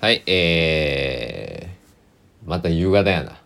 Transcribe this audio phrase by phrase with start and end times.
[0.00, 3.42] はい、えー、また夕方やな。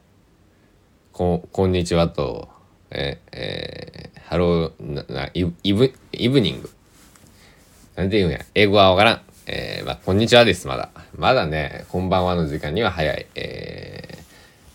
[1.12, 2.50] こ、こんにちはと、
[2.90, 6.68] えー、えー、 Hello、な、な、 eve、eve、ning。
[7.96, 8.40] なんて言うんや。
[8.54, 9.20] 英語はわからん。
[9.46, 10.90] えー、まあ、こんにちはです、まだ。
[11.16, 13.26] まだね、こんばんはの時間には早い。
[13.34, 14.18] え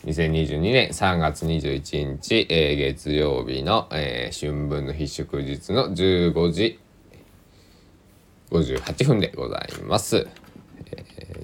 [0.03, 6.79] ー、2022年3月21日、えー、月曜日の、えー、春分の日祝日の15時
[8.49, 10.27] 58分でございます。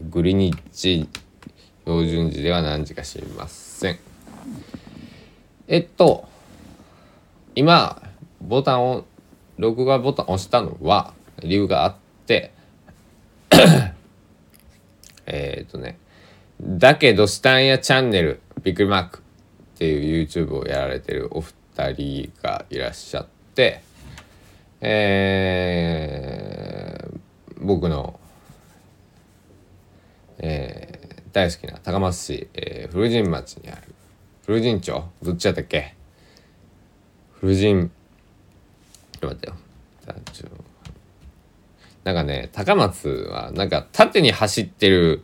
[0.09, 1.07] グリニッチ
[1.85, 3.99] 標準時では何時か知りません。
[5.67, 6.27] えっと、
[7.55, 8.01] 今、
[8.41, 9.05] ボタンを、
[9.57, 12.51] 録画ボタンを押したのは、理由があって、
[15.25, 15.97] えっとね、
[16.61, 19.21] だけど、スタンやチャンネル、ビッグマークっ
[19.77, 23.81] ていう YouTube をやられてるお二人がいらっしゃって、
[24.81, 26.73] えー
[27.63, 28.19] 僕の、
[30.45, 33.95] えー大好きな高松市、えー古神町にある
[34.45, 35.03] 古神町？
[35.23, 35.95] どっちやったっけ？
[37.39, 37.89] 古神
[39.19, 39.55] ちょっと待ってよ。
[42.03, 45.23] なんかね高松はなんか縦に走ってる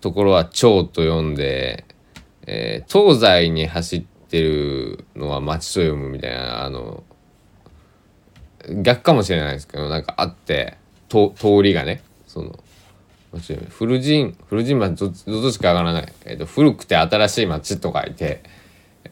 [0.00, 1.84] ところは町と呼んで、
[2.46, 7.04] えー東西に走ってるのは町と読むみたいなあの
[8.82, 11.30] 逆かもしれないですけどなんかあって通
[11.62, 12.58] りがねその
[13.70, 18.42] 古神古神町どどどっちかわからない、えーと古くて新しい町と書いて、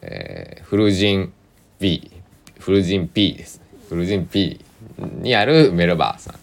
[0.00, 1.30] えー古神
[1.78, 2.10] B
[2.58, 3.64] 古神 P ですね。
[3.88, 4.64] 古神 P
[4.98, 6.34] にあるメロバーさん。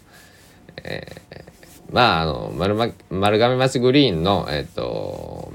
[1.91, 5.51] まああの丸ま丸亀町グリーンのえっ、と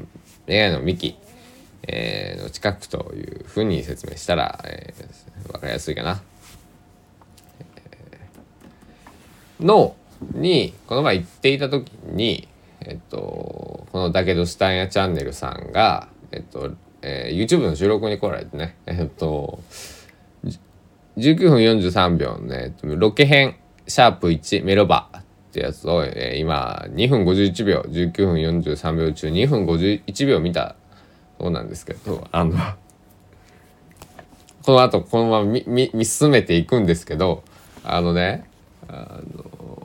[0.46, 1.16] メガネのミキ、
[1.86, 6.22] えーの近くというふうに説明したら、えー、分かりやすいかな。
[9.60, 9.94] の
[10.32, 12.48] にこの前行っていた時に
[12.80, 16.72] えっとこの「だけどスタンヤチャンネル」さんがえっと、
[17.02, 18.76] えー YouTube の収録に来られてね。
[18.86, 19.60] えっと
[21.16, 30.74] 19分43秒のねロケ編シャープ1メロバってやつを、えー今2分51秒19分43秒中2分51秒見た
[31.38, 32.56] そうなんですけどあの
[34.64, 37.44] この後このまま見見見進めていくんですけど
[37.84, 38.44] あのね
[38.88, 39.83] あの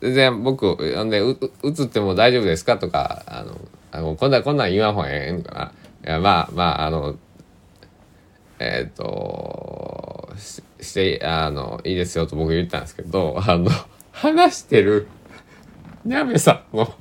[0.00, 2.78] 全然僕あんでうう映っても大丈夫ですか？
[2.78, 3.58] とかあの
[3.92, 5.72] あのこんなこんなん言わんほうがええんかな？
[6.06, 7.16] いやまあまああの
[8.58, 13.70] えっ、とししてあのいいですよと僕言ったんですけどあの
[14.12, 15.08] 話してる
[16.04, 16.94] にゃめさんも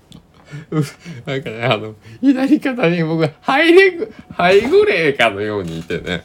[1.25, 6.23] なんかねあの左肩に僕が入れぐ入ぐれかのようにいてね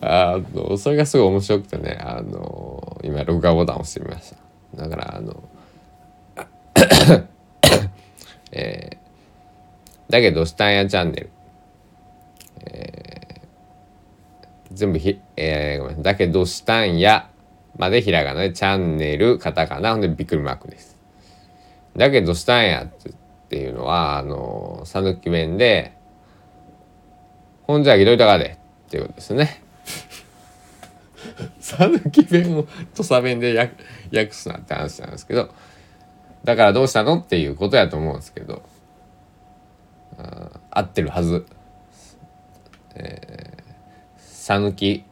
[0.00, 4.36] あのそれがすごい面白くてねあの今録画ボタン押してみました。
[4.76, 5.49] だからあの
[8.52, 9.00] えー
[10.10, 11.30] だけどスタンヤチャンネル、
[12.66, 13.20] えー
[14.72, 17.28] 全部ひ、えーごめんだけどスタンヤ
[17.76, 20.96] までひらがなでチャンネルカタカナほんでびっくりマークです。
[21.96, 22.88] だけどスタンヤっ
[23.48, 25.92] ていうのはあの讃岐弁で
[27.66, 29.62] 「ほんじゃぎどいたかで」っていうことですね。
[31.60, 33.74] 讃岐弁を土佐弁で訳
[34.16, 35.50] 訳すなって話なんですけど
[36.44, 38.62] だからどうしたのっていうことやと思うんですけど。
[40.18, 41.46] あ合ってるはず。
[42.94, 43.60] えー
[44.50, 45.04] 讃岐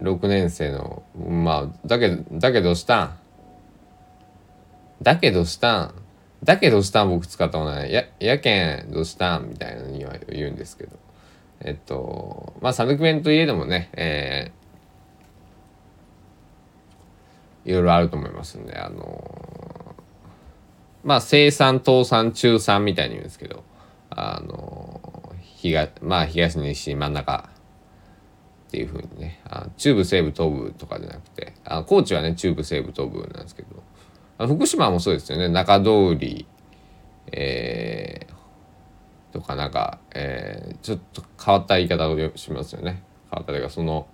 [0.00, 3.18] 6年生のまあだけどだけどしたん。
[5.02, 5.94] だけどしたん。
[6.42, 7.92] だけどしたん僕使ったことない。
[7.92, 10.96] ややけんどうしたんみたいなのには言うんですけど。
[11.60, 19.95] えっとまあ讃岐弁といえどもねえーいろいろあると思いますんであの
[21.06, 23.64] まあ生産倒産中産みたいに言うんですけど
[24.10, 27.48] あの東まあ東西真ん中
[28.68, 33.82] っていうふうにねあ中部西部東部とかじゃなくてあ高知はね中部西部東部なんですけど
[34.38, 35.48] あ福島もそうですよね。
[35.48, 36.46] 中通り
[37.32, 43.02] えー、とかなんか、えーちょっと変わった言い方をしますよね。
[43.30, 44.06] 変わったというかその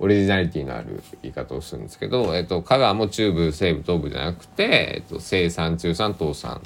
[0.00, 6.62] オリジナリティのある言い方をするんですけど、えっと香川も中部西部東部じゃなくて、えっと西産中産東産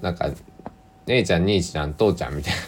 [0.00, 0.30] なんか
[1.06, 2.60] 姉ちゃん兄ちゃん父ちゃんみたいな。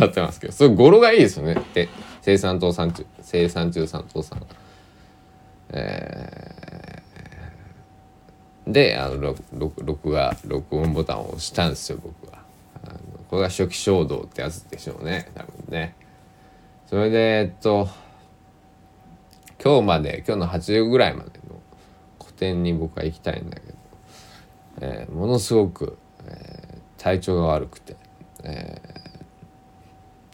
[0.00, 1.56] なってますけどそれ語呂がいいですよね。
[1.74, 1.88] で
[2.22, 4.44] 生産東産中生産中産東産。
[5.70, 8.72] えー。
[8.72, 12.38] であの録録録画録音ボタンを押したんですよ僕は。
[12.84, 12.98] あの
[13.28, 15.94] これが初期衝動ってやつでしょうね多分ね。
[16.92, 17.88] それでえっと
[19.64, 21.58] 今日まで今日の8時ぐらいまでの
[22.18, 23.78] 個展に僕は行きたいんだけど
[24.82, 25.96] えー、ものすごく、
[26.26, 27.96] えー、体調が悪くて、
[28.44, 28.78] え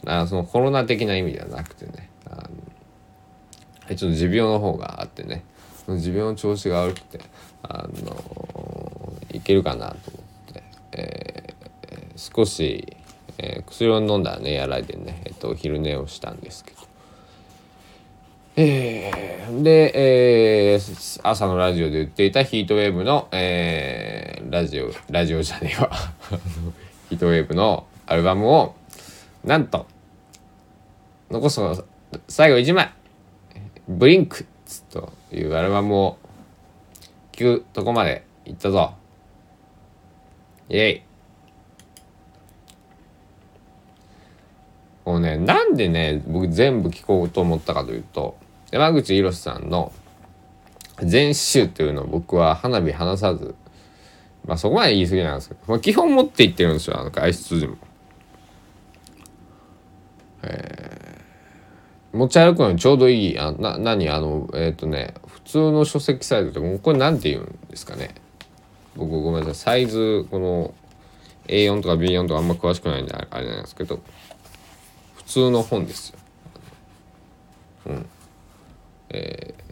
[0.02, 2.48] ー、あそのコロナ的な意味ではなくてねあ
[3.88, 5.44] のちょっと持病の方があってね
[5.86, 7.20] 持病の調子が悪くて
[7.62, 12.96] あのいけるかなと思って、えー、少し、
[13.38, 16.78] えー、薬を飲んだらねやらいでね、えっと、昼寝をしたんですけど。
[18.56, 25.90] えー、で、えー、朝のラジオで言っていたヒートウェーブの、えー、ラジオラジオじゃねえわ。
[27.08, 28.74] ヒートウェーブのアルバムを
[29.44, 29.86] なんと
[31.30, 31.84] 残すの
[32.26, 32.90] 最後1枚。
[33.86, 34.44] ブリンク
[34.90, 36.18] というアルバムを
[37.32, 38.94] 聴くとこまで行ったぞ。
[40.68, 41.07] イェイ。
[45.08, 48.36] もうねなんでね僕全部聴こうと思ったかというと
[48.70, 49.90] 山口博さんの
[51.02, 53.54] 全集というのを僕は花火離さず、
[54.44, 57.76] まあそこまで言い過ぎなんですけど、まあ、基本持っていってるんですよ、あの外出時も。
[60.42, 68.10] えー、持ち歩くのにちょうどいい、あな、何あの、えっ、ー、とね、普通の書籍サイズってもこれなんて言うんですかね。
[68.96, 70.74] 僕ごめんなさい、サイズ、この
[71.46, 74.00] A4 とか B4 とかあんま詳しくないんであれなんですけど、
[75.28, 76.18] 通の本ですよ。
[77.86, 78.06] うん。
[79.10, 79.62] えー、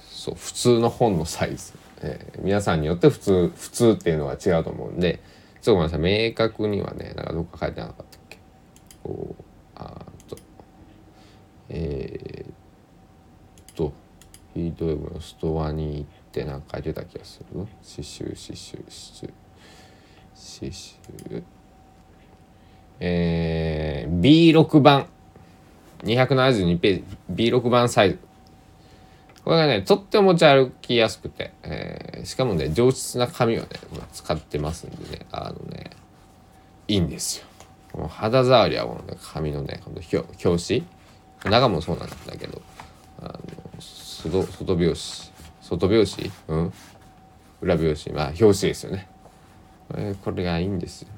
[0.00, 5.20] そう普通の本のサイズ、えー、皆さんによって普通普通っていうのは違うと思うんで
[5.60, 6.00] ちょっとごめんなさい。
[6.28, 8.38] 明確にはねなんかどっか書いてなかったっけ？
[9.02, 9.44] こう
[9.76, 10.36] あと
[11.68, 13.92] えー、っと。
[14.54, 17.46] ヒートウェブのストアに行ってなんか書いてた気がする。
[17.54, 17.66] 刺
[18.02, 19.32] 繍刺繍刺繍
[20.34, 21.42] 刺繍。
[23.00, 23.61] えー、
[24.22, 25.06] B6 番。
[26.04, 27.04] 272ペー
[27.34, 27.50] ジ。
[27.50, 28.18] B6 番サイズ。
[29.44, 33.66] これがね、とっても持ち歩きやすくて、えー、しかもね、上質な紙をね、
[34.12, 35.90] 使ってますんでね、あのね、
[36.86, 37.46] いいんですよ。
[37.90, 40.82] この肌触りはこの、ね、紙のね、この表
[41.44, 41.50] 紙。
[41.50, 42.62] 中もそうなんだけど、
[43.20, 43.40] あの
[43.80, 44.94] 外外表紙、
[45.60, 46.72] 外表紙うん？
[47.60, 49.08] 裏表紙、まあ表紙ですよね。
[49.96, 51.08] えー、これがいいんですよ。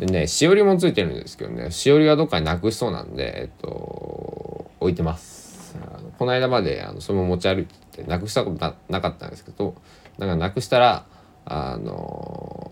[0.00, 5.78] でね、しおりもついてるんですけどね、しおりはどっかになくしそうなんで、えっと、置いてます。
[5.78, 9.74] あのこの間まであのそのまま持ち歩いててなくしたことななかったんですけど
[10.18, 11.06] だからなくしたら
[11.44, 12.66] あの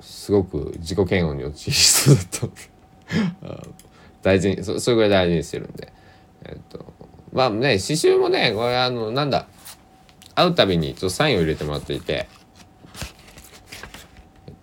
[0.00, 3.66] ー、すごく自己嫌悪に陥りそうだった
[4.22, 5.92] 大事にそそれぐらい大事にしてるんで
[6.44, 6.84] えっと
[7.32, 9.46] まあね刺繍もねこれあのなんだ
[10.34, 12.28] 会うたびにちょっとサインを入れてもらっていて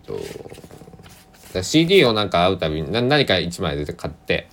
[0.07, 4.48] と CD をなんか会うたびに何か1枚で買って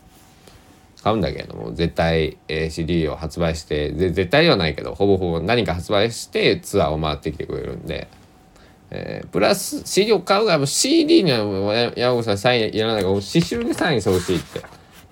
[1.02, 8.08] 買うんだけれども絶対、えー、CD を発売して絶対ではないけどほぼほぼ何か発売してツアーを回ってきてくれるんで、
[8.90, 14.62] えー、プラス CD を買うが CD には山口さんサインいらないから刺繍にサインしてほしいって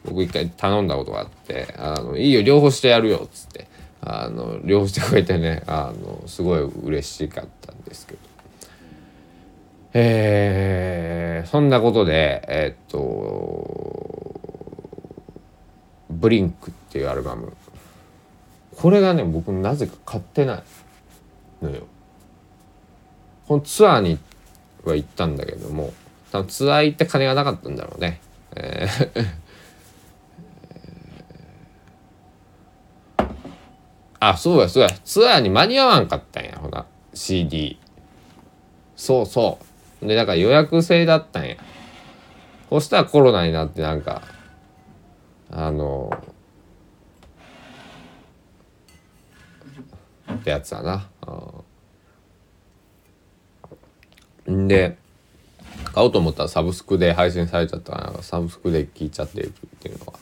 [0.04, 3.66] 僕一回頼んだことがあって「あのいいよ両方してやるよ」っつって
[4.00, 8.31] あの両方してくれてねあのすごい嬉しかったんですけど。
[9.94, 14.40] えー、そんなことでえー、っと
[16.10, 17.52] ブリンクっていうアルバム。
[18.76, 20.62] これがね僕なぜか買ってな
[21.62, 21.87] いのよ。
[23.46, 24.18] このツアーに
[24.84, 25.92] は行ったんだけども
[26.30, 28.20] 多分ツアー行って金がなかったんだろうね、
[28.56, 29.42] えー
[34.25, 34.90] あそうやそうや。
[35.04, 36.87] ツアーに間に合わんかったんやほな。
[37.12, 37.76] CD
[38.94, 39.64] そうそう。
[40.02, 41.56] でだから予約制だったんや。
[42.68, 44.23] そしたらコロナになってなんか
[45.50, 46.11] あの
[50.32, 51.09] ってやつだな。
[54.50, 54.68] ん。
[54.68, 54.97] で
[55.92, 60.14] 買おうと思ったらサブスクで配信されちゃったからサブスクで聞いちゃっているっていうのは、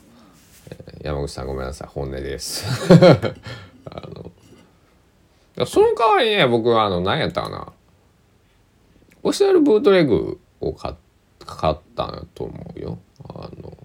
[0.69, 1.87] え、山口さんごめんなさい。
[1.87, 2.65] 本音です。
[3.89, 7.73] あのその代わりね僕はあの何やったかな。
[9.23, 10.95] オフィシャルブートレグを買っ
[11.95, 12.99] たと思うよ。
[13.29, 13.77] あの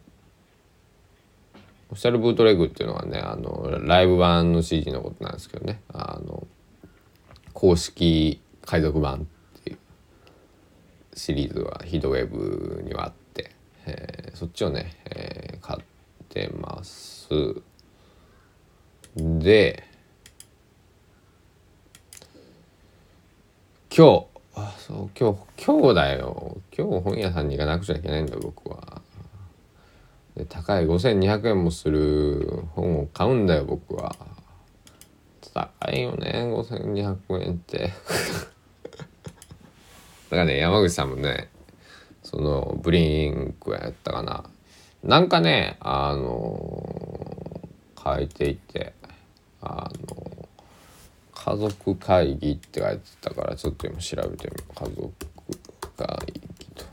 [1.88, 5.81] オフィシャルブートレグっていうのはねあのライブ版の CD のことなんですけどね。
[5.93, 6.47] あの
[7.52, 9.26] 公式海賊版
[9.59, 9.78] っていう
[11.14, 13.52] シリーズはヒートウェブにはあって、
[13.87, 15.85] えー、そっちをね、えー、買っ
[16.28, 17.28] てます。
[19.16, 19.85] で
[23.97, 26.57] 今日あそう今日今日だよ。
[26.77, 29.03] 今日本屋さんに行かなくちゃいけないんだ僕は。
[30.35, 34.17] で高い5200円もする本を買うんだよ僕は。
[35.53, 37.93] 高いよね5200円って。
[40.31, 41.51] だからね山口さんもね
[42.23, 44.45] そのブリンクやったかな。
[45.03, 47.69] なんかねあの
[48.03, 48.95] 書いていて
[49.61, 50.06] あの
[51.47, 55.12] 家族会議って書いてたからちょっと今調べてみよう家族
[55.97, 56.07] 会
[56.59, 56.85] 議と。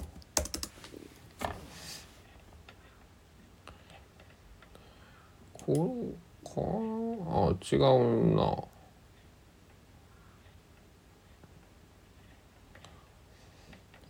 [5.53, 6.62] これか
[7.31, 8.63] あ違うな。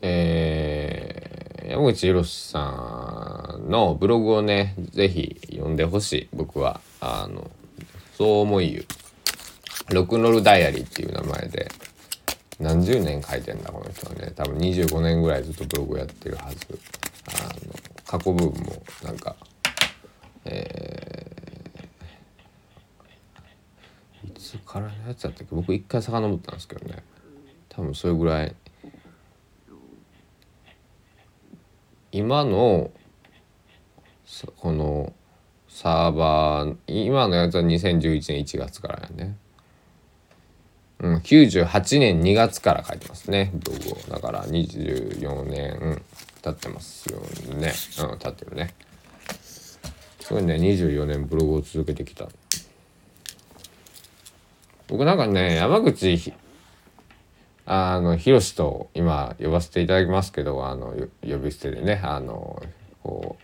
[0.01, 7.49] えー、山口博さんのブログをね是非読んでほしい僕はあの
[8.17, 8.85] そう思いゆ
[9.89, 11.69] ロックンロールダイアリーっていう名前で
[12.59, 14.31] 何十年書いてんだこの人はね。
[14.35, 16.79] 多分25年ぐらいずっとブログやってるはず。
[17.27, 17.31] あ
[17.67, 17.73] の
[18.05, 19.35] 過去部分もなんか
[20.45, 25.55] えー、いつからのやつだったっけ？
[25.55, 27.03] 僕一回遡ったんですけどね。
[27.69, 28.55] 多分それぐらい。
[32.11, 32.91] 今の
[34.57, 35.13] この
[35.67, 39.37] サーバー今のやつは2011年1月からやね。
[41.03, 43.51] うん、98年2月から書いてますね。
[43.53, 46.01] ブログをだから24年
[46.41, 47.19] 経ってますよ
[47.57, 47.73] ね。
[48.09, 48.73] うん経ってるね。
[50.21, 52.29] すごいね24年ブログを続けてきた。
[54.87, 56.33] 僕なんかね山口
[57.65, 62.63] あのヒロシと今呼ばせていただきますけどあの呼び捨てでねあの
[63.03, 63.35] こ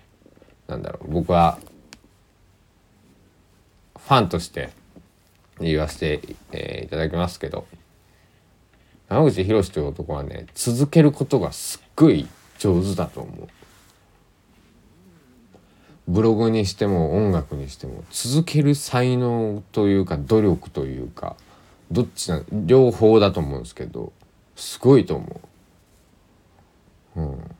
[0.68, 1.60] うなんだろう僕は
[3.98, 4.70] ファンとして
[5.62, 7.66] 言わせて、えー、いただきますけど
[9.10, 12.28] 山口博という男はね続けることがすっごい
[12.60, 13.48] 上手だと思う。
[16.08, 21.36] ブログにしても音楽にしても続ける才能というか努力というか
[21.92, 24.12] どっちな両方だと思うんですけど
[24.56, 25.42] すごいと思
[27.16, 27.22] う。
[27.22, 27.56] うん。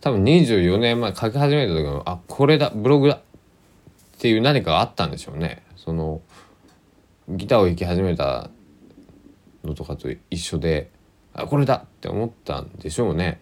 [0.00, 3.20] 多分24年前書き始めた時のあこれだブログだ
[4.20, 5.62] っていう何かがあったんでしょうね。
[5.76, 6.20] その
[7.26, 8.50] ギターを弾き始めた
[9.64, 10.90] のとかと一緒で
[11.32, 13.40] あこれだって思ったんでしょうね。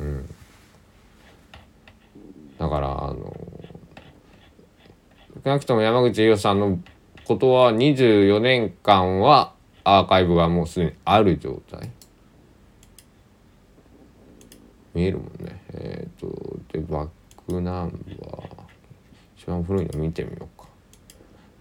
[0.00, 0.34] うん、
[2.58, 3.36] だからあの
[5.44, 6.80] 少なくとも山口博さんの
[7.26, 9.52] ことは24年間は
[9.84, 11.92] アーカイブがもうすでにある状態。
[14.94, 15.62] 見えるもんね。
[15.72, 17.08] えっ、ー、とでバッ
[17.46, 18.48] クナンバー
[19.36, 20.68] 一番古いの見てみようか。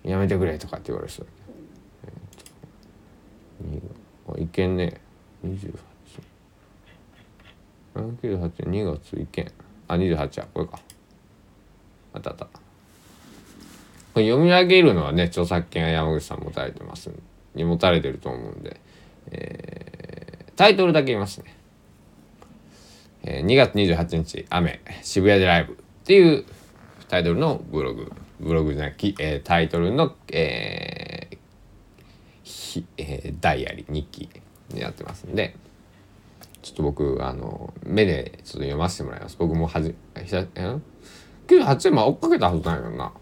[0.03, 1.31] やめてくれとかって言われそうだ
[3.63, 5.00] けど、えー、あいけんね。
[5.45, 5.74] 28
[7.95, 9.51] 98年2月いけん。
[9.88, 10.48] あ28や。
[10.53, 10.79] これか。
[12.13, 12.45] あったあった。
[12.45, 17.12] これ読み上げるのはね著作権は山口さん持たれてます
[17.55, 18.79] に持たれてると思うんで、
[19.31, 21.59] えー、タイトルだけ言いますね。
[23.29, 26.45] えー、2月28日雨渋谷でライブっていう
[27.07, 34.29] タイトルのブログブログじゃなくて、えー、タイトルの、えーえー、ダイアリー日記
[34.69, 35.55] になってますんで
[36.63, 39.38] ちょっと僕あの目でちょっと読ませてもらいます。
[39.39, 43.13] 僕もはじ98年前追っかけたはずないよな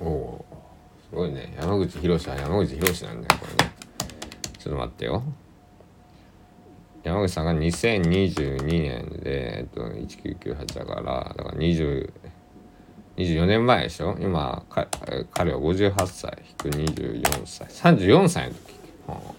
[0.00, 0.44] おお
[1.09, 1.54] すごいね。
[1.60, 3.72] 山口博は山口博なんだよこれね。
[4.58, 5.22] ちょっと待ってよ。
[7.02, 12.12] 山口さんが2022年で、えっと、1998だからだから20
[13.16, 14.16] 24年前でしょ？
[14.18, 14.86] 今か
[15.32, 17.68] 彼は58歳引く24歳。
[17.68, 18.60] 34歳の時、
[19.06, 19.34] はあ、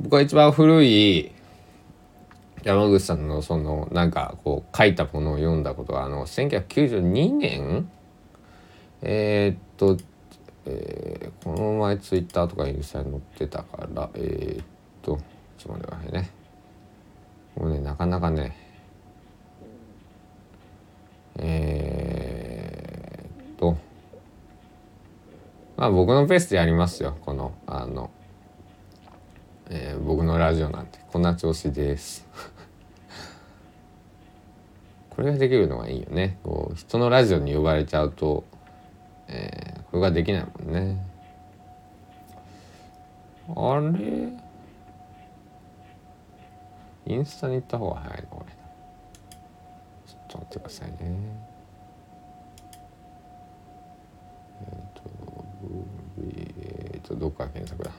[0.00, 1.32] 僕は一番古い
[2.64, 7.90] 山口さんのそのなんかこう書いたものを読んだことがあの1992年
[9.02, 9.96] えー、っと
[10.70, 14.66] えー、この前ツイッターとかインスタに載ってたからえー、っ
[15.00, 15.18] と
[15.56, 16.30] ちょっと待ってくださいね。
[17.56, 18.54] もうねなかなかね
[21.38, 23.78] えー、っと
[25.76, 28.10] まあ僕のペースでやりますよこのあの、
[29.70, 30.98] えー、僕のラジオなんて。
[31.10, 32.28] こんな調子です。
[35.08, 36.36] これができるのがいいよね。
[36.44, 38.44] こう人のラジオに呼ばれちゃうと、
[39.28, 40.96] えー、これができないもんね。
[43.56, 44.32] あれ？
[47.06, 48.52] インスタに行った方が早いのこれ
[50.06, 50.96] ちょっと待ってくださいね。
[54.60, 55.02] えっ、ー、と
[56.92, 57.90] えっ、ー、とどっか検索だ？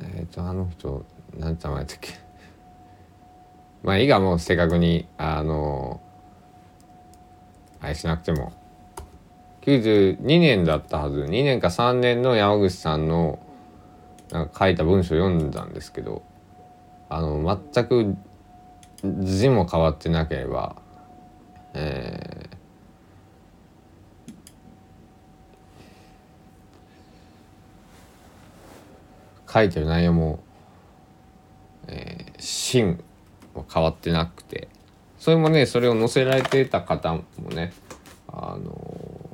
[0.00, 1.04] えっ、ー、とあの人
[1.36, 2.12] 何て名前だっけ？
[3.84, 6.00] まあいいがもう正確にあの
[7.80, 8.52] あれしなくても。
[9.62, 11.20] 92年だったはず。
[11.20, 13.38] 2年か3年の山口さんの
[14.30, 16.22] なんか書いた文章読んだんですけど
[17.08, 18.16] あの全く
[19.22, 20.76] 字も変わってなければ、
[21.72, 30.40] えー、書いてる内容も、
[31.86, 33.02] えー、芯
[33.54, 34.68] は変わってなくて。
[35.18, 37.72] それもねそれを載せられてた方もね
[38.28, 39.28] あの、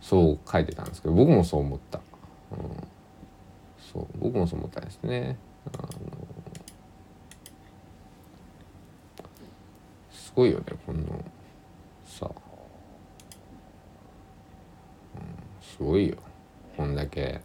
[0.00, 2.00] そう書いてたんですけど僕もそう思った。
[2.52, 2.58] うん。
[3.92, 5.36] そう僕もそう思ったんですね。
[5.66, 5.88] あの
[10.10, 11.02] すごいよねこの
[12.06, 12.30] さ、
[15.14, 15.22] うん、
[15.60, 16.16] すごいよ。
[16.76, 17.40] こんだけ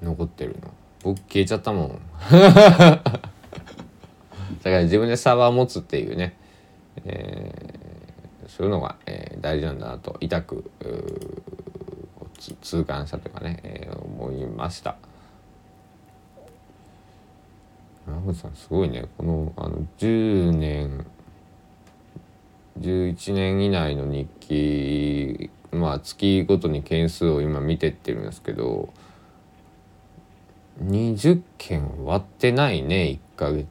[0.00, 0.72] 残ってるの。
[1.02, 2.00] 僕消えちゃったもん。
[4.70, 6.36] だから自分でサーバー持つっていうね、
[7.04, 10.70] えー、そういうのが、えー、大事なんだなと痛く
[12.60, 14.96] 痛感したというかね、えー、思いました。
[18.06, 19.06] 山口さんすごいね。
[19.18, 21.04] このあの10年
[22.78, 28.92] 11年以内の日記まあ月ごとに件数を今見てってるんですけど
[30.84, 33.66] 20件割ってないね1ヶ月。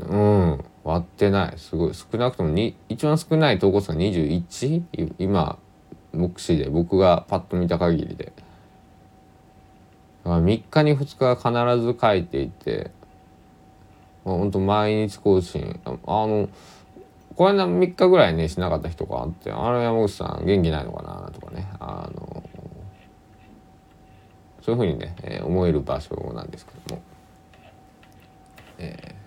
[0.00, 0.64] うん。
[0.82, 1.58] 割ってない。
[1.58, 1.94] すごい。
[1.94, 5.14] 少なくともに一番少ない投稿数が 21?
[5.18, 5.58] 今
[6.12, 8.32] 目視で僕がパッと見た限りで。
[10.24, 11.36] だから3日に2日は
[11.76, 12.90] 必ず書いていて。
[14.24, 15.78] ほんと毎日更新。
[15.84, 16.48] あの
[17.36, 21.68] これな3日ぐらいねしなかった人があって「あの山口さん元気ないのかな?」とかね。
[21.78, 22.42] あの
[24.62, 27.02] そういうふうにね、えー、思える場所なんですけども、
[28.78, 29.23] えー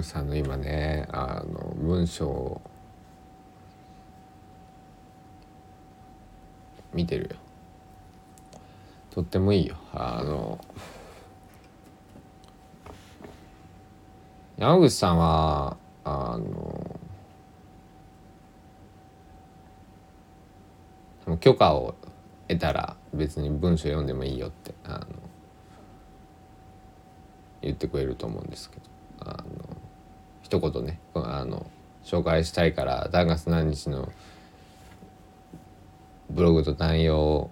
[0.00, 2.60] 口さんの今ねあの文章を
[6.92, 7.36] 見てるよ。
[9.10, 9.76] とってもいいよ。
[9.92, 10.58] あの
[14.56, 16.98] 山口さんはあの
[21.38, 21.94] 許可を
[22.48, 25.06] 得たら別に文章読んでもいいよってあの
[27.62, 28.82] 言ってくれると思うんですけど
[29.20, 29.69] あの
[30.50, 30.98] 一言ね。
[31.14, 31.70] あの
[32.04, 34.10] 紹介したいから何月何日の
[36.28, 37.50] ブログと内容を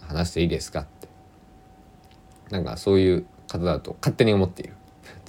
[0.00, 1.08] 話していいですかって。
[2.50, 4.72] なんかそういう方だと勝手に思っている。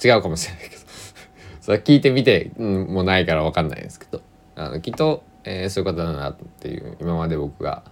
[0.02, 0.82] 違うかもしれないけど。
[1.60, 4.22] それ聞いてみて、うん、もないから分かんないですけど。
[4.56, 7.82] あのきっと、えー、そういう方だなっていう今まで僕が、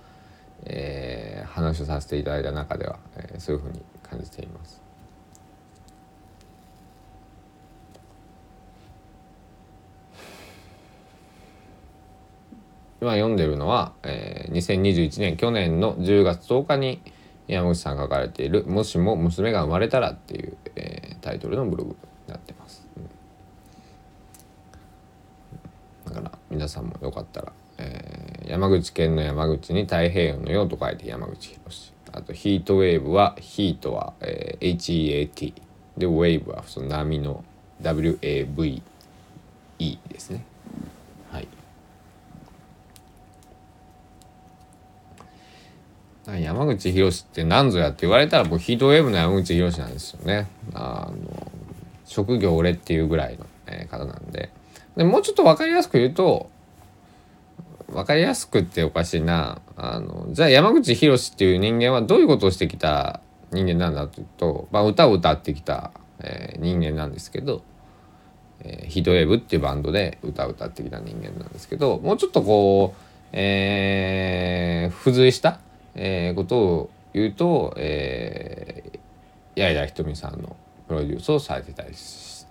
[0.64, 4.88] えー、話をさせていただいた中では、えー、そういうふうに感じています。
[13.00, 17.00] 今読んでるのは、えー、2021年去年の10月10日に
[17.46, 22.87] 山口さんが書かれている「もしも娘が生まれたら」っていう、えー、タイトルのブログになってます、
[26.06, 31.92] うん、だから皆さんもよかったら、えー、山口県の山口に太平洋のようと書いて山口博士。
[32.11, 35.52] あとヒートウェーブはヒートは、えー、HEAT
[35.98, 37.44] でウェーブはその波の
[37.82, 38.82] WAVE
[39.78, 40.44] ですね。
[41.30, 41.48] はい。
[46.36, 50.46] 山口博って何ぞやって言われたらもうヒートウェーブの山口博なんですよね。
[50.74, 51.52] あの
[52.04, 54.50] 職業俺っていうぐらいの、え方なんで
[54.96, 56.50] でもうちょっと分かりやすく言うと
[57.88, 63.20] 分かりやすくっておかしいなあのじゃあ山口博っていう人間はどういうことをしてきた
[63.52, 67.62] 人間なんだというと、まあ、歌を歌ってきた、えー、人間なんですけど、
[68.60, 75.60] えー、ヒートウェーブっていうバンドで歌を歌ってきた人間なんですけどもうちょっとこう、えー、付随した、
[76.00, 80.56] えー、ことを言うと、えー、矢井田ひとみさんの
[80.87, 81.88] プロデュースをされてたり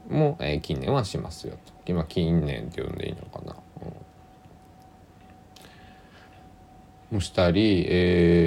[0.10, 3.56] も、えー、近年はしますよと今近年って呼んでいいのかな。
[7.12, 8.38] うん、もしたり、え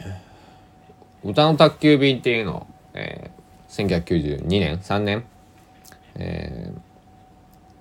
[0.00, 5.24] ー、歌の宅急便っていうのを、えー、1992年3年、
[6.16, 6.72] え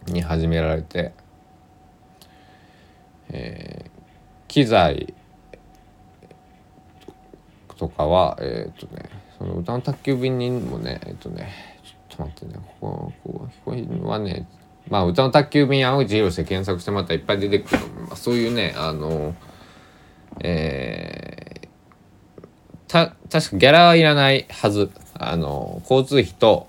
[0.05, 1.13] ー、に始められて、
[3.29, 3.80] えー、
[4.51, 5.13] 機材
[7.77, 14.47] とかはえっ、ー、とねその歌の宅急便にもねえっ、ー、とねちょっと待ってねここここはね
[14.89, 19.33] まあ歌の宅急便山口博で検索してまたいっぱい出てくると思いますそういうねあの
[20.41, 22.47] えー、
[22.87, 24.91] た確かギャラはいらないはず。
[25.23, 26.67] あの交通費と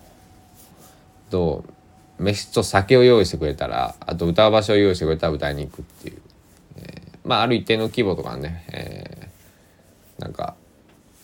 [1.31, 1.65] と
[2.19, 6.21] 飯と酒を用意してくれたらあと歌う場所を用意してくれたら歌いに行くっていう、
[7.33, 10.55] まあある一定の規模とかね、えー、なんか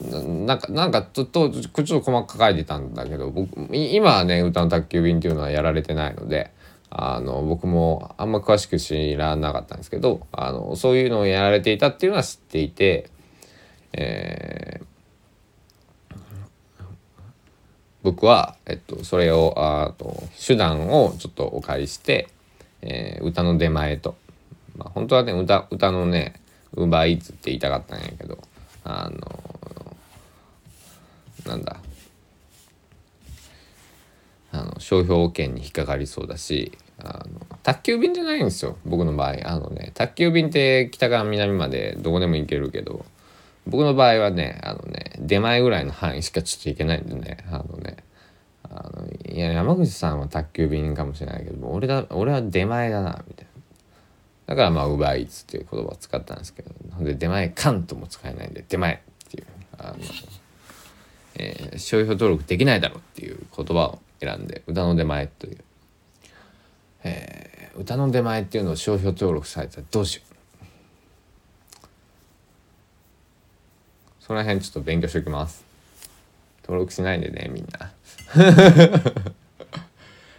[0.00, 6.50] なんかなんかちょっとちょっと細かく書いてたんだけど僕今はね歌の宅急便っていうのはやられてないので
[6.88, 13.10] あの僕もあんま詳しく知らなかったんですけどあのそういうのをやられていたっていうのは知っていて、
[13.92, 16.16] えー、
[18.02, 22.28] 僕は、えっと、それをあと手段をちょっとお借りして、
[22.80, 24.16] えー、歌の出前と、
[24.78, 26.40] まあ、本当はね歌歌のね
[26.74, 28.38] ウーバーイーツって言いたかったんやけど
[28.84, 29.96] あの
[31.46, 31.76] なんだ。
[34.50, 39.36] あの商標権に引っかかりそうだしあの宅急便じゃないんですよ僕の場合。
[39.44, 43.04] あのね宅急便って北から南までどこでも行けるけど
[43.66, 47.98] 僕の場合はねあのね出前ぐらいの範囲しかちょっと行けないんでねあのね
[48.64, 53.24] あのいや山口さんは宅急便かもしれないけど俺だ俺は出前だな
[54.48, 56.72] だからまあ奪いつっていう言葉を使ったんですけど
[57.04, 58.94] で出前カンとも使えないんで出前。
[58.94, 59.46] っていう
[59.78, 59.96] あの
[61.40, 65.58] えー、商標登録できないだろうっていう言葉を選んで歌の出前という、
[67.04, 70.34] えー、歌の出前っていうのを商標登録されたらどうしよう。
[74.20, 75.64] その辺ちょっと勉強しておきます。
[76.64, 77.92] 登録しないでねみんな。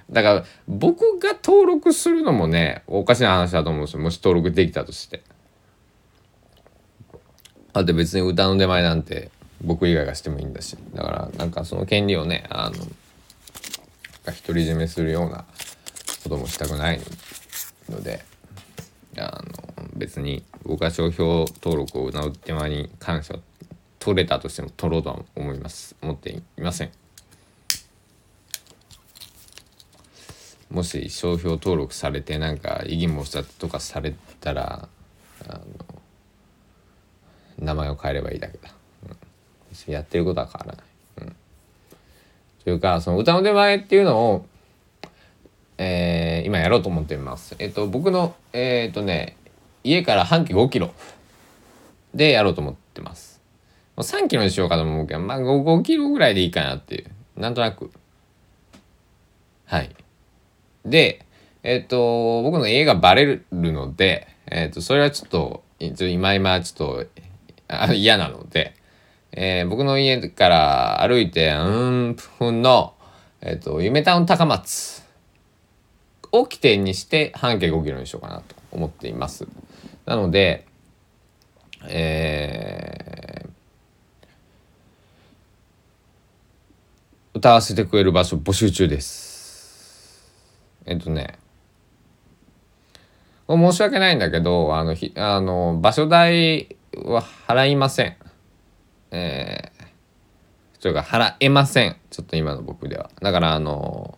[0.09, 4.01] だから僕が登録するのもねおかしな話だと思うんですよ。
[4.01, 5.21] もし登録できたとして。
[7.73, 9.29] だって別に歌の出前なんて
[9.61, 10.77] 僕以外がしてもいいんだし。
[10.93, 12.75] だからなんかその権利をねあの
[14.45, 15.45] 独り占めするような
[16.23, 16.99] こともしたくない
[17.89, 18.23] ので。
[19.17, 23.39] あの別に僕は商標登録をうなう手間に関しては
[23.97, 25.95] 取れたとしても取ろうとは思います。
[26.01, 26.98] 思っていません。
[30.69, 34.87] もし商標登録されてなんか異議申し立てとかされたら
[37.57, 38.71] 名前を変えればいいだけだ
[39.87, 40.83] やってることは変わらない。
[41.27, 41.35] うん、
[42.63, 44.45] というかその歌の出前っていうのを、
[45.77, 47.55] えー、今やろうと思っています。
[47.59, 49.37] えっ、と僕のえっ、とね
[49.83, 50.91] 家から半径5キロ
[52.13, 53.41] でやろうと思ってます。
[53.97, 57.11] 3キロにしようかと思うけど、まあ 5, 5キロぐらいでいいかなっていう。
[57.37, 57.91] なんとなく。
[59.65, 59.89] はい。
[60.85, 61.25] で、
[61.63, 67.05] えっ、と、僕の家がバレるので、えっ、と、それはちょっと、今今ちょっ
[67.87, 68.73] と嫌なので、
[69.31, 72.93] えー、僕の家から歩いてうん分の、
[73.41, 75.03] えっ、ー、と、夢タウン高松
[76.31, 79.47] を起点にして半径5キロにしようかなと思っています。
[80.05, 80.65] なので、
[81.87, 83.49] えー、
[87.35, 89.28] 歌わせてくれる場所募集中です。
[90.89, 91.37] えっとね、
[93.47, 98.17] 申し訳ないんだけど、あの、ひあの場所代は払いません。
[99.11, 99.85] えー、
[100.79, 104.17] それが払えませんちょっと今の僕ではだからあの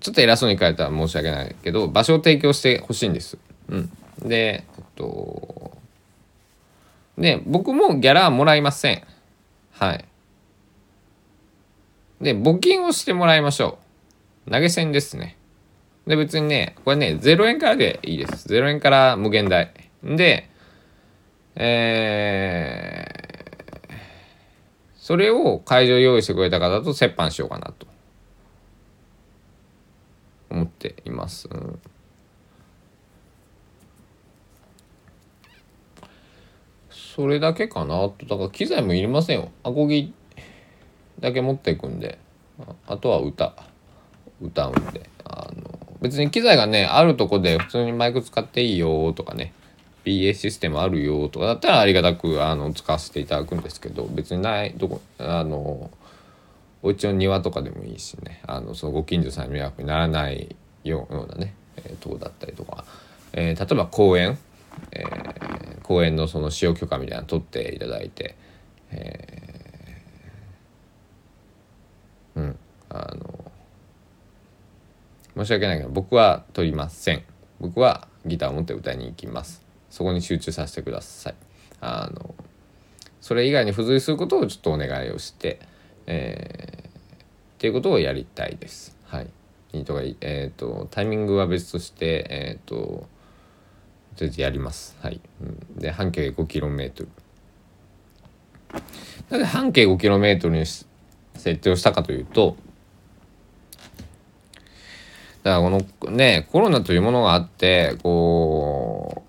[0.00, 3.36] ちょっと偉そうに書いたら申し訳ないけど場所を提供してほしいんです。
[3.68, 5.76] うん、でえっと
[7.18, 9.02] で僕もギャラはもらいません。
[9.72, 10.04] はい。
[12.20, 13.78] で募金をしてもらいましょ
[14.46, 14.50] う。
[14.50, 15.36] 投げ銭ですね。
[16.06, 18.48] で、別にね、これね、0円からでいいです。
[18.48, 19.72] 0円から無限大。
[20.02, 20.48] で、
[21.54, 23.92] えー、
[24.96, 27.86] それを会場用意してくれた方と折半しようかなと
[30.50, 31.48] 思っています。
[36.90, 40.14] それだけかなとだから機材もいりませんよアコギ
[41.20, 42.18] だけ持っていくんで。
[42.86, 43.54] あとは歌。
[44.40, 45.08] 歌うんで。
[45.24, 49.52] あの別に機材がねあるとこで普通にマイク使っていいよとかね。
[50.04, 55.90] PA システムあるよとかだったらありがたくあの使わせていただくんですけど別にないどこあの
[56.82, 58.40] お家の庭とかでもいいしね。
[58.46, 60.54] あのそのご近所さんに迷惑にならない
[60.84, 62.84] ようなね、えー、とこだったりとか、
[63.32, 64.38] えー、例えば公園。
[64.92, 68.36] えー、公園のその使用許可みたいなの取っていただいて、
[68.90, 72.58] えー、うん
[72.90, 73.52] あの
[75.36, 77.22] 申し訳ないけど僕は取りません
[77.60, 81.34] 僕はギターを持って歌いに行きますそこに集中させてください
[81.80, 82.34] あの
[83.20, 85.60] それ以外に付随することをちょっとお願いをして、
[86.06, 86.90] えー、っ
[87.58, 89.30] ていうことをやりたいですはい
[89.84, 93.06] とかえっ、ー、とタイミングは別としてえっ、ー、と
[94.18, 94.96] とりあえずやります。
[95.00, 95.20] はい。
[95.40, 97.06] うん、で、半径 5km。
[99.30, 100.90] なぜ半径 5km に設
[101.60, 102.56] 定をしたかというと、
[105.42, 109.28] だからこのね、コロナというものがあって、こう、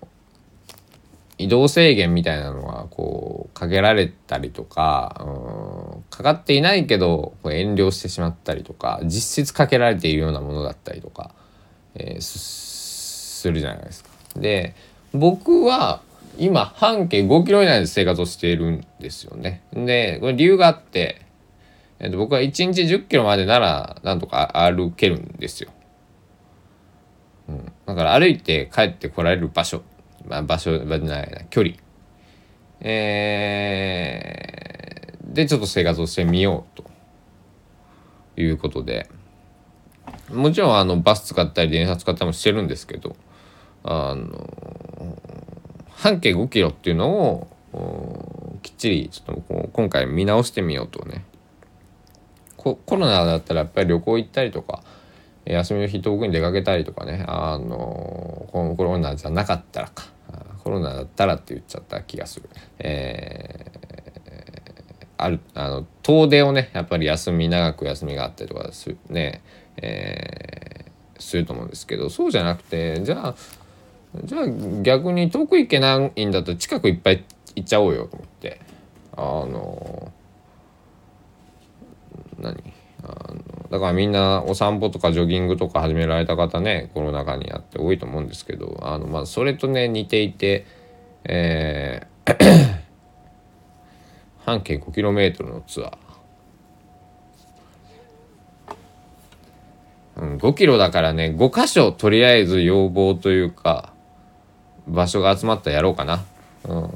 [1.40, 11.34] 移動制限みたいなのがこうかけられたりとか、うん、かかっていないけど遠慮してしまったりとか実質かけられているようなものだったりとか、
[11.94, 14.10] えー、するじゃないですか。
[14.36, 14.74] で
[15.14, 16.02] 僕は
[16.36, 19.62] 今半径5キロ以内で生活をしているんですよね。
[19.72, 21.22] でこれ理由があって、
[22.00, 25.70] えっと、僕は1日10キロまでならなんとか歩けるんですよ。
[27.50, 29.82] うん、だから歩いて帰ってこられる場所、
[30.26, 31.44] まあ、場所じゃないな。
[31.50, 31.74] 距離、
[32.80, 36.90] えー、でちょっと生活をしてみようと。
[38.36, 39.08] いうことで。
[40.32, 43.16] もちろんあのバス使ったり電車使ったりもしてるんですけど。
[43.82, 44.46] あの
[45.90, 47.10] 半径5キロっていうの
[47.72, 51.24] をきっちりちょっとこう今回見直してみようとね。
[52.56, 54.82] コロナだったらやっぱり旅行行ったりとか
[55.52, 60.04] 休みの日遠くに出かけたりとかねあのコロナじゃなかったらか
[60.62, 62.48] コロナだったらって言っちゃった気がする。
[62.78, 69.42] えー、あるあの遠出をねやっぱり休み長く休みがあったりとかするね、
[69.78, 73.34] えー、すると思うんですけどそうじゃなくてじゃあ
[74.24, 74.48] じゃあ
[74.82, 78.60] 逆に遠く行けないんだったら近くいっぱい行っちゃおうよと思って
[79.16, 80.12] あの
[82.38, 82.72] 何？
[83.02, 90.66] あのだからみんなお散歩とかジョギングとか始められた方ねコロナ禍にあって多いと思うんですけどあのまあそれとね似ていて
[91.24, 92.10] えー
[94.44, 103.92] 半径 5km のツアー、うん、5キロだからね5箇所とりあえず要望というか
[104.88, 106.24] 場所が集まったらやろうかな。
[106.68, 106.90] うん、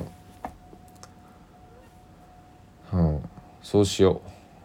[2.93, 3.23] うん、
[3.63, 4.21] そうしよ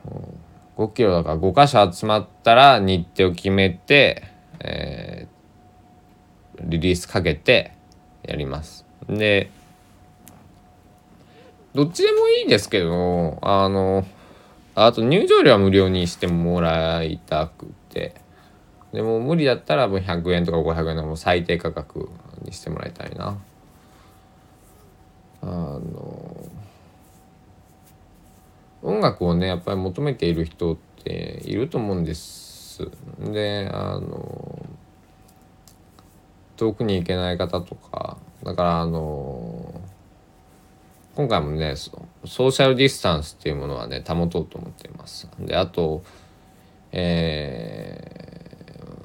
[0.05, 0.38] う、うん、
[0.79, 4.23] 5キロだから5箇所集まったら日程を決めて、
[4.61, 7.73] えー、リリースかけて
[8.23, 9.51] やりますで
[11.75, 14.05] どっちでもいいですけどあの
[14.73, 18.15] あと入場料は無料にしてもらいたくて
[18.93, 22.09] でも無理だったらもう100円とか500円のも最低価格
[22.43, 23.37] にしてもらいたいな。
[25.41, 26.38] あの
[28.81, 32.89] 音楽をねやっぱり求めている人っていると思うんです。
[33.19, 34.65] であの
[36.55, 39.81] 遠くに行けない方とかだからあの
[41.15, 45.27] 今回もねソーシャルディスタンスっていうものはね保とうと思っています。
[45.39, 46.03] であと
[46.91, 48.01] え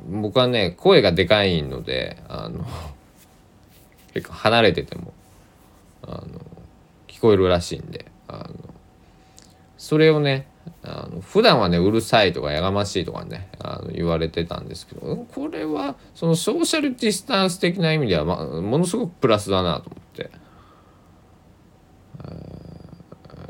[0.08, 2.64] ー、僕はね声がでかいのであの
[4.14, 5.12] 結構離れてても
[6.02, 6.26] あの
[7.08, 8.73] 聞こえるらしいんであの
[9.84, 10.48] それをね
[10.82, 20.30] あの普段はねうるさいとかやがましいとかねあの言われてたんですけどこれはそのソーシャルディスタンス的な意味では、ま、ものすごくプラスだなと思って。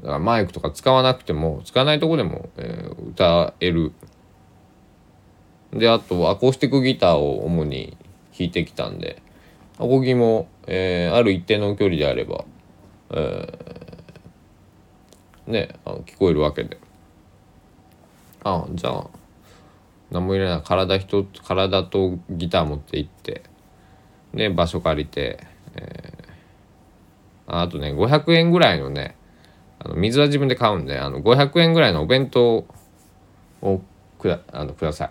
[0.03, 3.92] だからマイクとか使わなくても使わないとこでも、えー、歌える
[5.73, 7.97] であとアコースティックギターを主に
[8.38, 9.23] 弾いてきたんで
[9.79, 12.44] アコギもえー、ある一定の距離であれば、
[13.11, 13.84] えー、
[15.46, 16.78] ねあの聞こえるわけで。
[18.44, 19.07] あじゃあ
[20.11, 20.62] 何も入れない。
[20.62, 23.42] 体一つ体とギター持って行って。
[24.35, 25.38] で場所借りて、
[25.76, 29.16] えー、あとね500円ぐらいのね
[29.78, 32.66] あの水は自分で買うんであの500円ぐらいのお弁当
[33.62, 33.83] を
[34.18, 35.11] くだあのください。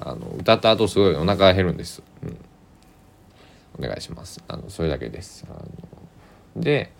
[0.00, 2.38] あの歌った後すごいお腹が減るんです、うん、
[3.78, 4.42] お願いします。
[4.46, 5.44] あのそれだけです。
[5.48, 6.92] あので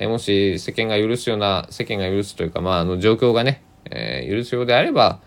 [0.00, 5.20] えもし世間が許すような世間が許すというかまああの状況がね、え、許すようであれば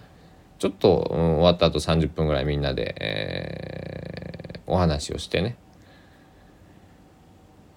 [0.60, 5.58] ちょっと、うん、終わった後30分ぐらいみんなで、えー、お話をしてね、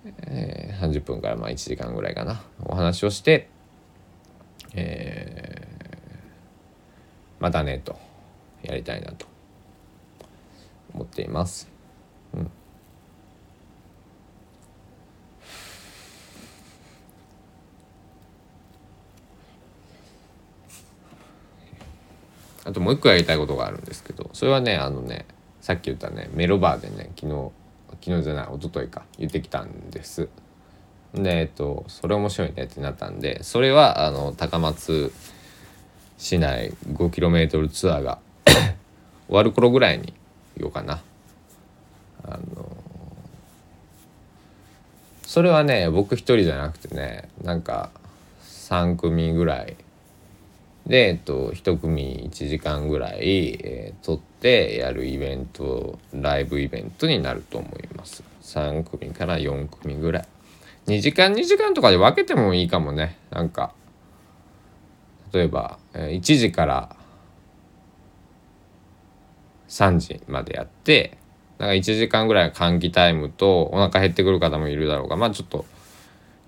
[0.05, 3.49] えー、30分からまあ1時間ぐらいかなお話をして、
[4.75, 7.99] えー、またねと
[8.63, 9.27] やりたいなと
[10.95, 11.74] 思っています。
[22.65, 25.27] あともう一個やりたいことがあるんですけどそれはねあのね
[25.61, 27.51] さっき言ったねメロバーでね昨日
[28.03, 30.29] 昨日じゃない一昨日か言ってきたんです。
[31.15, 35.13] でえっとそれ面白いねってなったんでそれはあの高松
[36.19, 38.19] 市内 5km ツアーが
[39.29, 40.13] 終わる頃ぐらいに
[40.57, 41.03] 言おうかな。
[42.25, 42.77] あの
[45.23, 47.91] それはね僕一人じゃなくてねなんか
[48.45, 49.77] 3組ぐらい
[50.87, 58.23] で、えっと、1組1時間ぐらい、えー、撮ってやるイベントライブイベントになると思います。
[58.43, 60.29] 3組から4組ぐらい。
[60.87, 63.17] 2時間2時間とかで分けてもいいかもね。
[63.31, 63.73] なんか
[65.33, 66.97] 例えばえ1時から
[69.69, 71.17] 3時までやって
[71.59, 75.65] なんか1時間ぐらい換気タイムとお腹減ってくる方もいるだろうがまあちょっと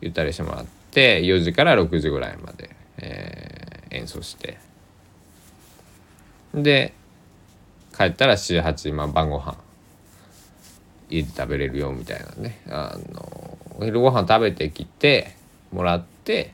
[0.02, 3.65] ゆったりしてもらって4時から6時ぐらいまで、えー
[3.96, 4.58] 演奏して。
[6.54, 6.94] で
[7.96, 9.56] 帰ったら78、まあ、晩ご飯。
[11.08, 12.60] 家で食べれるよみたいなね。
[12.68, 15.34] あのお昼ご飯食べてきて
[15.72, 16.52] もらって、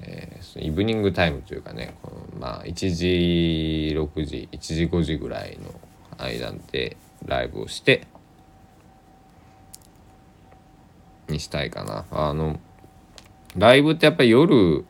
[0.00, 5.72] えー、イブニングタイムというかねこのまあ1時6時1時5時ぐらいの
[6.18, 8.06] 間でライブをして
[11.28, 12.04] にしたいかな。
[12.10, 12.58] あの
[13.56, 14.84] ライブってやっぱり夜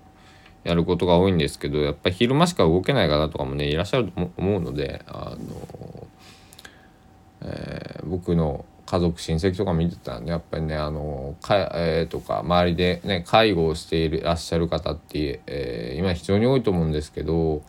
[0.64, 6.06] やることが多いんですけどやっぱり昼間しか動けない方とかもねいらっしゃると思うのであの、
[7.42, 17.62] えー、僕の家族親戚とか見てたんでやっぱりねあのか、えー、とか周りでね介護をしていらっしゃる方って、えー、今非常に多いと思うんですけど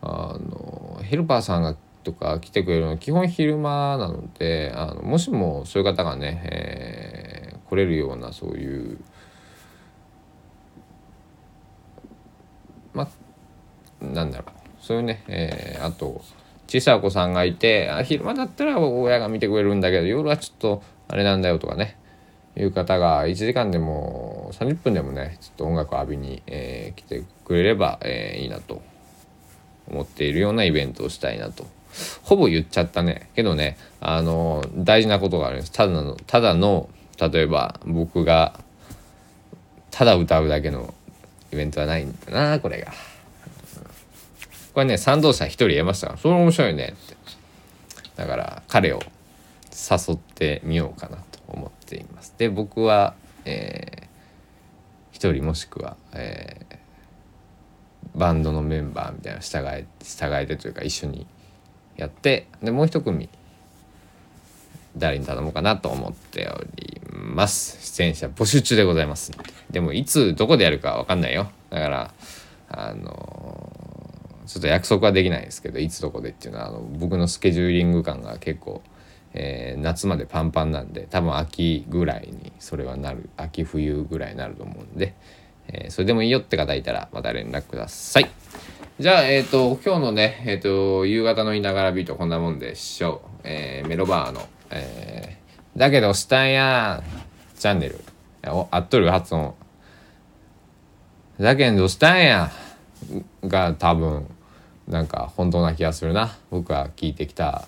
[0.00, 8.98] あのヘルパーさんがとか来てくれるのは基本昼間なのであのもしもそういう方がね、えー、来れるようなそういう
[12.92, 13.08] まあ
[14.02, 14.62] なんだろう。
[14.84, 16.22] そういうね、えー、あと
[16.66, 21.96] 小さいお子さんがいてあ昼間だったら親が見てくれるんだけど夜はちょっとあれなんだよとかね
[22.56, 28.82] いう方が1時間でも30分でもねちょっと音楽を浴びに、えー、来てくれれば、えー、いいなと
[29.88, 31.66] 思っているようなイベントをしたいなと。
[32.22, 33.28] ほぼ言っちゃったね。
[33.34, 35.72] けどねあの大事なことがあるんです。
[35.72, 36.88] ただのただの
[37.20, 38.58] 例えば僕が
[39.90, 40.94] ただ歌うだけの
[41.52, 42.92] イベントはないんだなこれが。
[44.74, 47.16] これね賛同者1人得ましたからそれ面白いねって
[48.16, 49.00] だから彼を
[49.72, 61.26] 誘ってみようかなと思っていますで僕は、えー、1人もしくは、えー、バンドのメンバーみたいな従え従えてというか一緒に
[61.96, 63.28] やってでもう一組
[64.96, 67.78] 誰に頼もうかなと思っております。
[67.94, 69.32] 出演者募集中でございます。
[69.70, 71.50] でもいつどこでやるかわかんないよ。
[71.70, 72.14] だから
[72.68, 73.81] あの
[74.52, 78.82] ちょっと約束はできないですけどいつどこでっていうのはあの僕のスケジューリング感が結構、
[79.32, 85.14] えー、夏までパンパンなんで多分秋ぐらいにそれはなる秋冬ぐらいになると思うんで、
[85.68, 88.28] えー、それでもいいよって方いたらまた連絡ください。
[89.00, 93.40] じゃあ、えっ、ー、と、今日のね、えっ、と、夕方のいながらビートこんなもんでしょう。
[93.44, 95.38] えメロバーの、え
[95.76, 97.02] だけど、したんや
[97.58, 97.98] チャンネル。
[98.42, 99.54] 合っとる発音。
[101.40, 102.50] だけど、したんや
[103.44, 104.26] が多分、
[104.92, 106.36] なんか本当な気がするな。
[106.50, 107.66] 僕は聞いてきた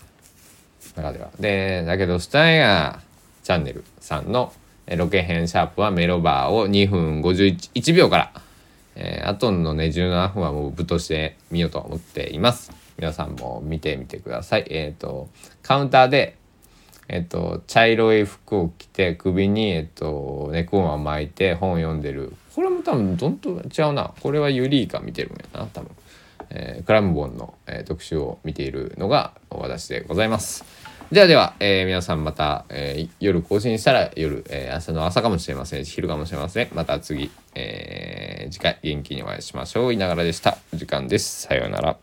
[0.97, 1.31] 中では。
[1.41, 3.01] で、だけど、したんや
[3.43, 4.53] チャンネルさんの
[4.97, 8.33] ロケ編シャープはメロバーを2分51秒から、
[8.97, 12.71] えー、あとのね17分はもうぶっ通してみようと思っています。
[12.97, 14.67] 皆さんも見てみてください。
[14.69, 15.29] えっ、ー、と、
[15.63, 16.37] カウンターで
[17.09, 25.91] えっと、茶色い服を着て首に、えっと、猫を巻いて本を読んでるこれも多分どんと違うなこれはユリイカ見てるんやな多分
[26.55, 30.65] えークラムボンの、えー特集を見ているのが私でございます。
[31.13, 36.69] ではでは、えー皆さんまた、え夜更新したら夜、えー朝の朝かもしれませんし昼かもしれません。
[36.73, 39.93] また次、えー次回元気にお会いしましょう。
[39.93, 40.57] いながらでした。
[40.73, 41.43] 時間です。
[41.43, 41.97] さようなら。